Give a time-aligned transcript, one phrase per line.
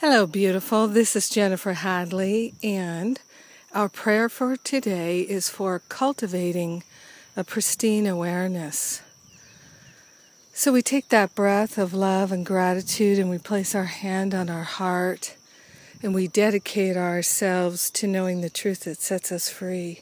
[0.00, 0.88] Hello, beautiful.
[0.88, 3.20] This is Jennifer Hadley, and
[3.74, 6.84] our prayer for today is for cultivating
[7.36, 9.02] a pristine awareness.
[10.54, 14.48] So we take that breath of love and gratitude and we place our hand on
[14.48, 15.36] our heart
[16.02, 20.00] and we dedicate ourselves to knowing the truth that sets us free.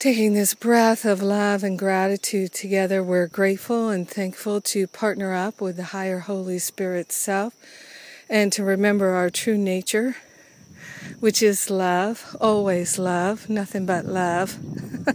[0.00, 5.60] Taking this breath of love and gratitude together, we're grateful and thankful to partner up
[5.60, 7.54] with the higher Holy Spirit self
[8.32, 10.16] and to remember our true nature,
[11.20, 14.58] which is love, always love, nothing but love.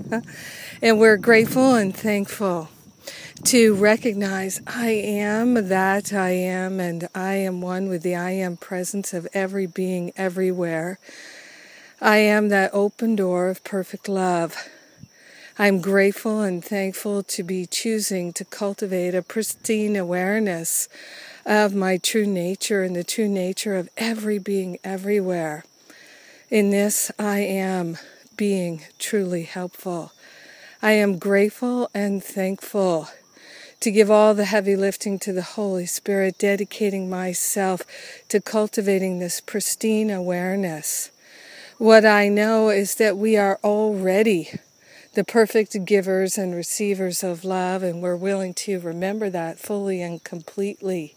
[0.84, 2.70] and we're grateful and thankful
[3.44, 8.56] to recognize I am that I am, and I am one with the I am
[8.56, 11.00] presence of every being everywhere.
[12.00, 14.56] I am that open door of perfect love.
[15.58, 20.88] I'm grateful and thankful to be choosing to cultivate a pristine awareness
[21.48, 25.64] of my true nature and the true nature of every being everywhere.
[26.50, 27.98] In this, I am
[28.36, 30.12] being truly helpful.
[30.82, 33.08] I am grateful and thankful
[33.80, 37.84] to give all the heavy lifting to the Holy Spirit, dedicating myself
[38.28, 41.12] to cultivating this pristine awareness.
[41.78, 44.50] What I know is that we are already
[45.14, 50.24] the perfect givers and receivers of love, and we're willing to remember that fully and
[50.24, 51.16] completely.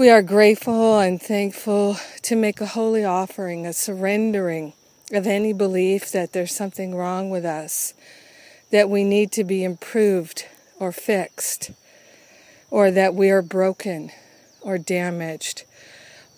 [0.00, 4.72] We are grateful and thankful to make a holy offering, a surrendering
[5.12, 7.92] of any belief that there's something wrong with us,
[8.70, 10.46] that we need to be improved
[10.78, 11.72] or fixed,
[12.70, 14.10] or that we are broken
[14.62, 15.64] or damaged.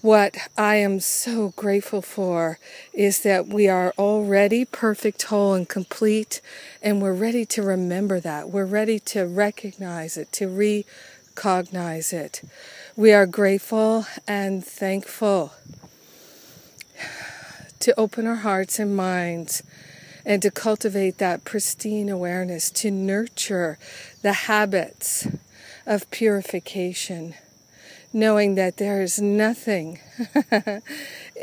[0.01, 2.59] What I am so grateful for
[2.93, 6.41] is that we are already perfect, whole, and complete,
[6.83, 8.51] and we're ready to remember that.
[8.51, 12.43] We're ready to recognize it, to recognize it.
[12.95, 15.55] We are grateful and thankful
[17.81, 19.63] to open our hearts and minds
[20.27, 23.79] and to cultivate that pristine awareness, to nurture
[24.21, 25.27] the habits
[25.87, 27.35] of purification
[28.13, 29.99] knowing that there is nothing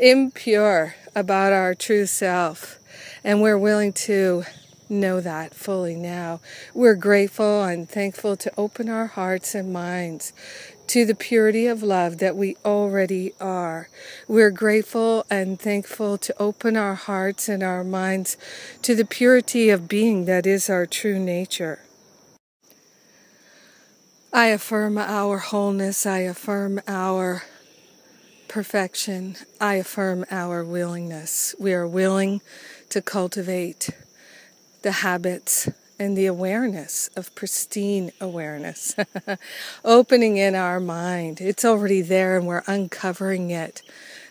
[0.00, 2.78] impure about our true self.
[3.24, 4.44] And we're willing to
[4.88, 6.40] know that fully now.
[6.74, 10.32] We're grateful and thankful to open our hearts and minds
[10.90, 13.88] to the purity of love that we already are.
[14.26, 18.36] We're grateful and thankful to open our hearts and our minds
[18.82, 21.84] to the purity of being that is our true nature.
[24.32, 26.06] I affirm our wholeness.
[26.06, 27.44] I affirm our
[28.48, 29.36] perfection.
[29.60, 31.54] I affirm our willingness.
[31.60, 32.40] We are willing
[32.88, 33.90] to cultivate
[34.82, 35.68] the habits
[36.00, 38.96] and the awareness of pristine awareness,
[39.84, 41.40] opening in our mind.
[41.40, 43.82] It's already there and we're uncovering it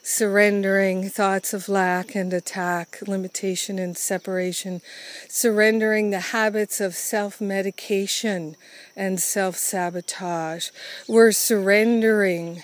[0.02, 4.82] surrendering thoughts of lack and attack, limitation and separation,
[5.28, 8.56] surrendering the habits of self medication
[8.96, 10.70] and self sabotage.
[11.08, 12.64] We're surrendering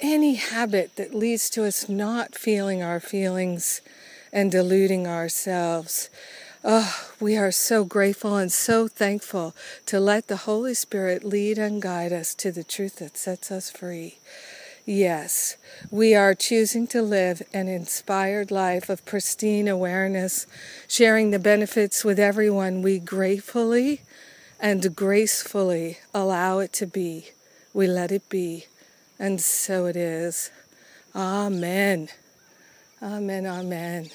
[0.00, 3.80] any habit that leads to us not feeling our feelings
[4.32, 6.10] and deluding ourselves.
[6.64, 9.54] Oh, we are so grateful and so thankful
[9.86, 13.70] to let the Holy Spirit lead and guide us to the truth that sets us
[13.70, 14.18] free.
[14.84, 15.56] Yes,
[15.90, 20.46] we are choosing to live an inspired life of pristine awareness,
[20.88, 24.00] sharing the benefits with everyone we gratefully
[24.58, 27.26] and gracefully allow it to be.
[27.72, 28.66] We let it be,
[29.16, 30.50] and so it is.
[31.14, 32.08] Amen.
[33.00, 34.10] Amen, amen.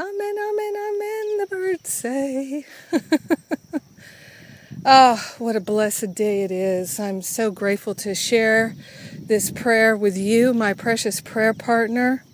[0.00, 2.64] Amen, amen, amen, the birds say.
[4.86, 6.98] oh, what a blessed day it is.
[6.98, 8.74] I'm so grateful to share
[9.18, 12.24] this prayer with you, my precious prayer partner.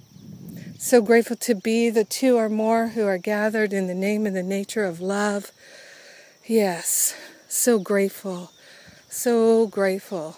[0.79, 4.37] So grateful to be the two or more who are gathered in the name and
[4.37, 5.51] the nature of love.
[6.47, 7.17] Yes,
[7.49, 8.53] so grateful,
[9.09, 10.37] so grateful,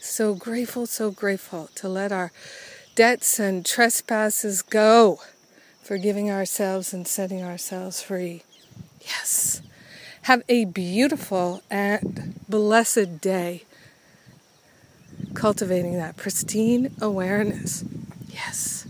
[0.00, 2.32] so grateful, so grateful to let our
[2.94, 5.20] debts and trespasses go,
[5.86, 8.42] forgiving ourselves and setting ourselves free.
[9.02, 9.62] Yes.
[10.22, 13.62] Have a beautiful and blessed day
[15.34, 17.84] cultivating that pristine awareness.
[18.28, 18.84] Yes.